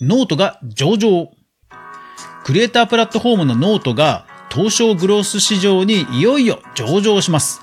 [0.00, 1.30] ノートが上場。
[2.44, 7.62] クリエイタープラットフォームのノートが東証グロース市場にいよいよ上場します。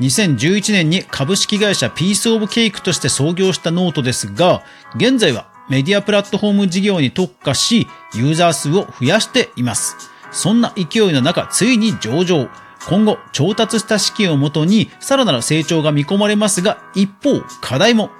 [0.00, 4.62] 2011年に株式会社ピースオブケイクとして創業したノートですが、
[4.96, 9.96] 現在はメディアプラットフォーム事業に特化し、ユーザー数を増やしています。
[10.30, 12.48] そんな勢いの中、ついに上場。
[12.88, 18.10] 今後、調達した資金をもとに、さらなる成長が見込まれますが、一方、課題も。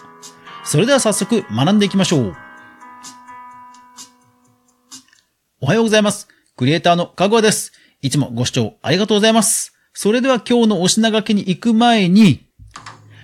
[0.63, 2.42] それでは早速、学んでいきましょう。
[5.65, 6.27] おはようございます。
[6.57, 7.71] クリエイターのかぐわです。
[8.01, 9.73] いつもご視聴ありがとうございます。
[9.95, 12.49] それでは今日のお品書きに行く前に、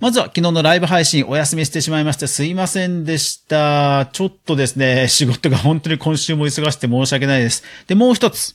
[0.01, 4.06] まずは昨日のライブ配信お休みしてしまいましてすいませんでした。
[4.12, 7.65] ちょっとですね、仕事が本当に今週も忙しくて申し訳ないです。
[7.88, 8.55] で、もう一つ。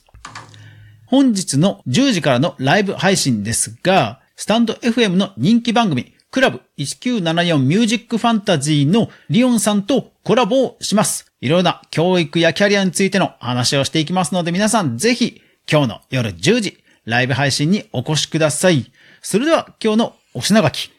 [1.04, 11.33] 本日の10時からのライブ配信ですが、スタンド FM の人気番組、クラブ1974ミュージックファンタジーのリオンさんとコラボをします。
[11.44, 18.90] いろいろな教育やキャリアについての話をしていきますので皆さんぜひ今日の夜10時ライブ配信にお越しください。
[19.20, 20.90] それでは今日のお品書き。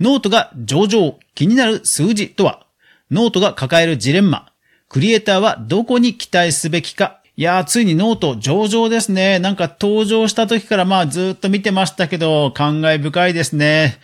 [0.00, 2.66] ノートが上場、気になる数字とは？
[3.12, 4.50] ノートが抱えるジレンマ。
[4.88, 7.20] クリエイターはどこに期待すべきか？
[7.36, 9.38] いやー、ついにノート上場ですね。
[9.38, 14.00] なんか登場した時からまあずっと見てましたけど、感慨深いですね。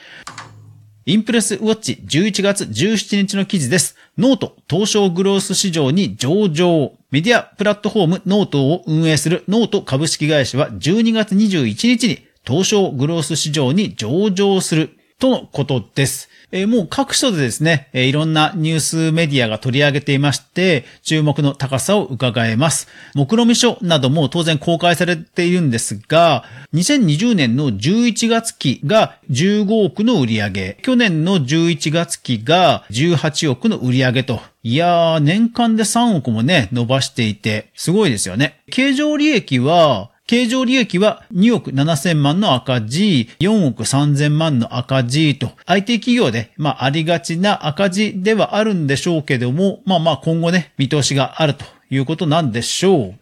[1.10, 3.96] Impress Watch 11月17日の記事です。
[4.16, 6.92] ノート東証グロース市場に上場。
[7.10, 16.30] メディアプラットフォームノートを運営するノート株式会社は12月21日に東証グロース市場に上場するとのことです。
[16.50, 22.88] えー、もう各所でですね、えー、いろんなニュースメディアが取り上げていまして、注目の高さを伺えます。
[23.14, 38.62] 目論見書なども当然公開されているんですが、2020年の11月期が15億の売り上げ、去年の11月期が18億の売り上げと、いやー、年間で3億もね、伸ばしていて、すごいですよね。
[38.70, 53.14] 経常利益は、経常利益は2億7000万の赤字、4億3000万の赤字と、IT 企業で、まあ、ありがちな赤字ではあるんでしょうけども、まあまあ今後ね、見通しがあるということなんでしょう。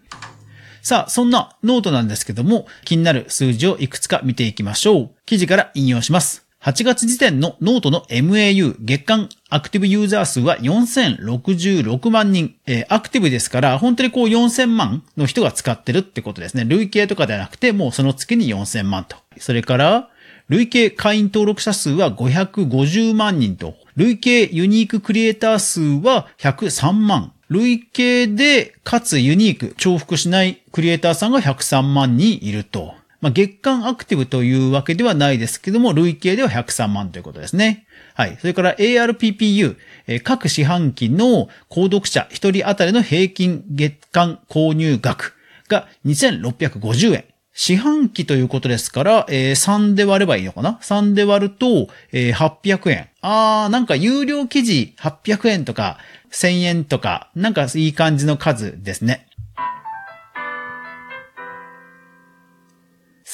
[0.82, 5.10] さあ、そんなノートなんですけども、気になる数字をいくつか見ていきましょう。
[5.24, 6.47] 記事から引用します。
[6.64, 12.56] 8月時点のノートの MAU 月間アクティブユーザー数は4066万人。
[12.66, 16.64] えー、アクティブですから、本当にこう4000万の人が使ってるってことですね。
[16.64, 19.16] 累計とかではなくて、もうその月に4000万と。
[19.38, 20.08] それから、
[20.48, 23.76] 累計会員登録者数は550万人と。
[23.94, 27.32] 累計ユニーククリエイター数は103万。
[27.48, 32.94] 累計で、かつユニーク、重複しないクリエイターさんが103万人いると。
[33.20, 37.86] まあ、月間アクティブというわけではないですけども、累計では103万ということですね。
[38.14, 38.36] はい。
[38.40, 39.76] それから ARPPU、
[40.22, 45.34] 各四半期の購読者1人当たりの平均月間購入額
[45.68, 47.24] が2650円。
[47.60, 53.08] 四半期ということですから、えー、3で割ればいいのかな ?3 で割ると、えー、800円。
[53.20, 55.98] あー、なんか有料記事800円とか
[56.30, 59.27] 1000円とか、なんかいい感じの数ですね。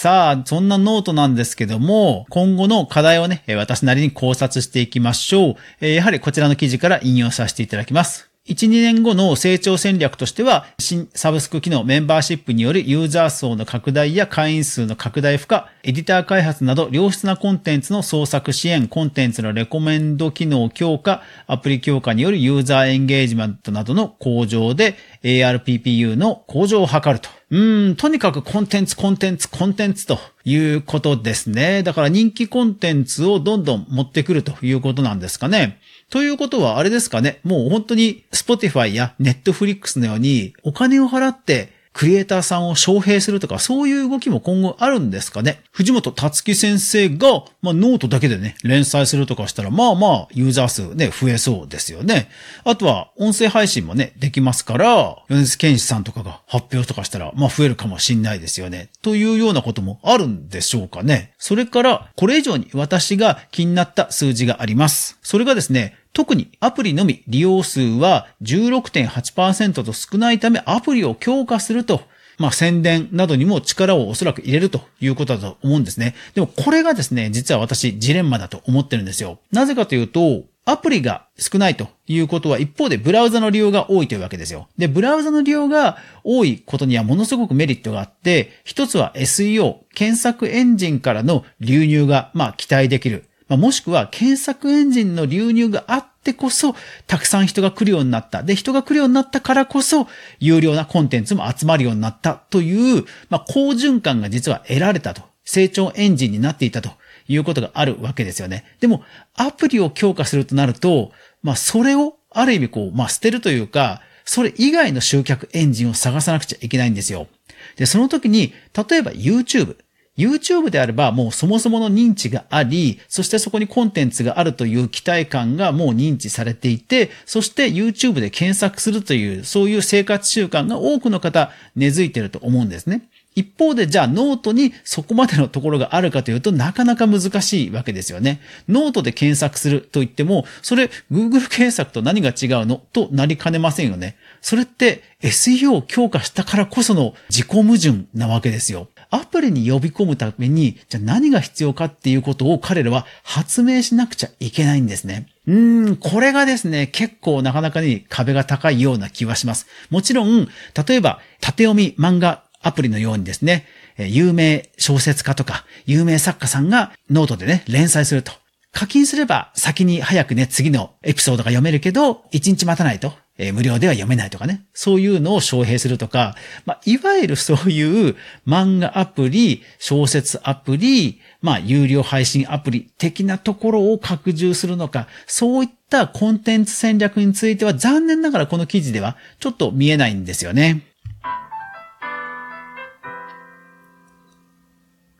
[0.04, 5.86] さあ、そんなノートなんですけども、今後の課題をね、私なりに考察していきましょう。
[5.86, 8.28] やはりこちらの記事から引用させていただきます。
[8.46, 27.30] 1、2年後の成長戦略としては、新サブスク機能メンバーシップによるユーザー層の拡大や会員数の拡大負荷、エディター開発など良質なコンテンツの創作支援、コンテンツのレコメンド機能強化、アプリ強化によるユーザーエンゲージメントなどの向上で ARPPU の向上を図ると。
[27.50, 31.82] うん、とにかくコンテンツ、コンテンツ、コンテンツということですね。
[31.82, 35.78] だから人気コンテンツをどんどん持ってくるということなんですかね。
[36.10, 37.40] ということはあれですかね。
[37.44, 45.62] もう本当に Spotify や Netflix のようにお金を払ってクリエイターさんを招聘するとか、そういう動きも今後あるんですかね？
[45.70, 52.28] 藤本タツキ先生が、まあ、ノートだけでね、連載するとかしたら、まあまあ、ユーザー数ね、増えそうですよね。
[52.64, 58.90] あとは、音声配信もね、できますから、米津玄師さんとかが発表とかしたら、まあ増えるかもしんないですよね。
[59.00, 61.32] というようなこともあるんでしょうかね。
[61.38, 65.16] それから、これ以上に私が気になった数字があります。
[65.22, 72.00] それがですね、特にアプリのみ利用数は16.8%と少ないためアプリを強化すると
[72.38, 76.14] まあ宣伝などにも力をおそらく入れるということだと思うんですね。
[76.34, 79.38] でもこれがですね、実は私ジレンマだと思ってるんですよ。
[79.52, 84.68] なぜかというと、アプリが少ないということは一方でブラウザの利用が多いというわけですよ。
[84.78, 93.28] で、ブラウザの利用が多いことにはものすごくメリットがあって、一つは SEO、検索エンジンからの流入がまあ期待できる。
[93.54, 96.74] まあ、もしくは検索エンジンの流入があってこそ、
[97.06, 98.42] たくさん人が来るようになった。
[98.42, 100.08] で、人が来るようになったからこそ、
[100.40, 105.22] 有料なコンテンツも集まるようになったという、まあ、好循環が実は得られたと。
[105.44, 106.90] 成長エンジンになっていたと
[107.28, 108.64] いうことがあるわけですよね。
[108.80, 109.04] でも、
[109.34, 111.12] アプリを強化するとなると、
[111.42, 117.28] まあ、それをある意味こう、まあ、捨てるというか、それ以外の集客エンジンを探さなくちゃいけないんですよ。
[117.76, 118.54] で、その時に、
[118.88, 119.76] 例えば YouTube。
[120.16, 133.02] YouTube であればもうそもそもの認知があり、そしてそこにコンテンツがあるという期待感がもう認知されていて、そして YouTube で検索するという、そういう生活習慣が多くの方根付いていると思うんですね。
[133.34, 138.40] 一方で、じゃあノートにそこまでのところがあるかというとなかなか難しいわけですよね。
[138.68, 144.16] ノートで検索すると言っても、それ Google 検索と何が違うのとなりかねませんよね。
[144.40, 148.88] それって SEO を強化したからこその自己矛盾なわけですよ。
[149.14, 155.28] アプリに呼び込むために、じゃあ何が必要かっていうことを彼らは発明しなくちゃいけないんですね。
[155.46, 159.66] うーん、これがですね、結構なかなかに壁が高いような気はします。
[159.90, 160.48] もちろん、
[160.86, 163.66] 例えば、縦読み漫画アプリのようにですね、
[163.98, 168.32] 有名小説家とか、有名作家さんがノートでね、連載すると。
[168.72, 174.64] 課金すれば先に早くね、次のエピソードが読めるけど、1日待たないと、えー、無料では読めないとかね。
[174.72, 176.36] そういうのを招聘するとか、
[176.66, 178.16] まあ、いわゆる そういう
[178.46, 190.82] 漫画アプリ、小説アプリ、まあ、有料配信アプリ的なところを拡充するのか、そういったコンテンツ戦略については残念ながらこの記事ではちょっと見えないんですよね。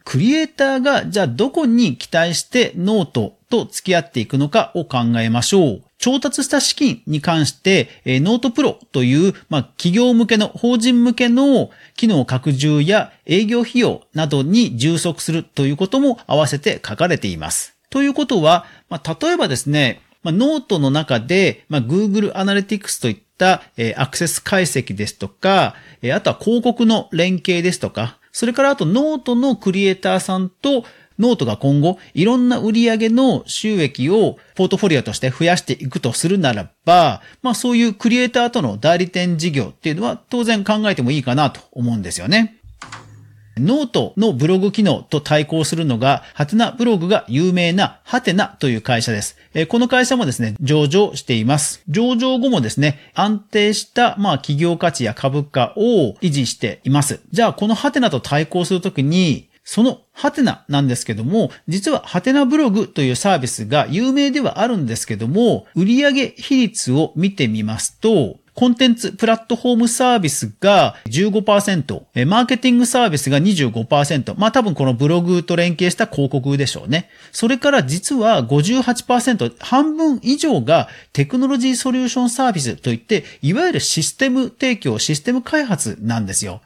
[0.05, 5.83] クリエイターがじゃあどこに期待してノートと付き合っていくのかを考えましょう。
[6.05, 17.75] 調達した資金に関して、え note pro という、まあ、企業向けの、法人向けの機能拡充や営業費用などに充当するということも合わせて書かれています。
[17.89, 30.85] ということは、まあ、例えばですね、まあ、ノートの中で、まあ、Google Analytics といった、えー、アクセス解析ですとか、えー、あとは広告の連携ですとか、それからあとノートのクリエイターさんと
[31.19, 42.59] ノートが今後いろんな売上の収益をポートフォリオとして増やしていくとするならば、まあそういうクリエイターとの代理店事業っていうのは当然考えてもいいかなと思うんですよね。
[43.57, 49.37] ノートのブログ機能と対抗するのが、ハテナブログが有名なハテナという会社です。
[49.69, 51.83] この会社もですね、上場しています。
[51.89, 57.21] 上場後もですね、安定した、まあ、企業価値や株価を維持しています。
[57.31, 77.11] じゃあ、このハテナと対抗するときに、そのハテナなんですけども、実はハテナブログというサービスが有名ではあるんですけども、売上比率を見てみますと、コンテンツプラットフォームサービスが15%、マーケティングサービスが25%、まあ多分このブログと連携した広告でしょうね。
[77.33, 86.61] それから実は58%、半分以上がテクノロジーソリューションサービスといって、いわゆるシステム提供、システム開発なんですよ。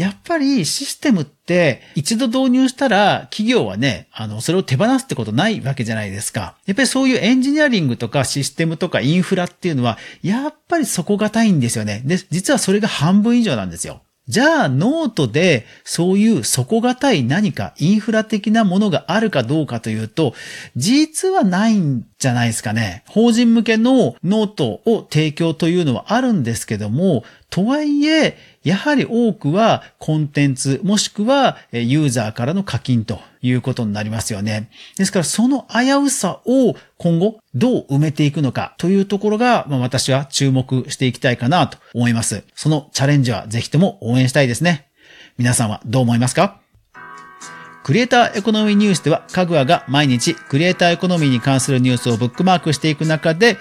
[0.00, 6.56] やっぱりシステムって一度導入したら企業はね、あの、それを手放すってことないわけじゃないですか。
[6.64, 12.00] やっぱりそういうエンジニアリングとかシステムとかインフラっていうのは、やっぱり底堅いんですよね。
[12.06, 14.00] で、実はそれが半分以上なんですよ。
[14.30, 20.34] じゃあ、ノートでそういう底堅い何かインフラ的なものがあるかどうかというと、
[20.76, 23.02] 実はないんじゃないですかね。
[23.08, 34.70] 法人向けのノートを提供というのはあるんですけども、とはいえ、やはり多くはコンテンツ、もしくはユーザーからの課金ということになりますよね。
[34.96, 42.44] ですからその危うさを今後どう埋めていくのかというところが、まあ、私は注目していきたいかなと思います。
[42.54, 44.88] そのチャレンジはぜひとも応援したいですね。
[45.38, 46.60] 皆さんはどう思いますか？
[47.82, 53.56] クリエイターエコノミーニュースでは、かぐわが毎日クリエイターエコノミーに関するニュースをブックマークしていく中で、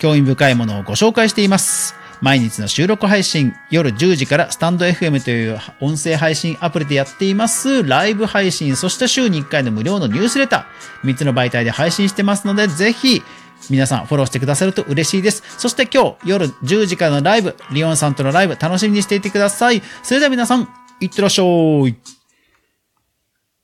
[0.00, 1.94] 興味深いものをご紹介しています。
[2.20, 13.22] 毎日の収録配信、夜10時からスタンド FM という音声配信アプリでやっています、ライブ配信、そして週に1回の無料のニュースレター、3つの媒体で配信してますので、ぜひ、
[13.70, 15.42] 皆さんフォローしてくださると嬉しいです。
[15.58, 19.82] そして今日夜10時からのライブ、リオンさんとのライブ楽しみにしていてください。
[20.02, 20.68] それでは皆さん、
[21.00, 21.44] いってらっしゃ
[21.88, 22.17] い。